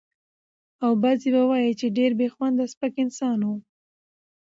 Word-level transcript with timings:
او 0.83 0.91
بعضې 1.03 1.29
به 1.35 1.41
وايي 1.49 1.71
چې 1.79 1.87
ډېر 1.97 2.11
بې 2.19 2.27
خونده 2.33 2.65
سپک 2.73 2.93
انسان 3.03 3.39
و. 3.45 3.49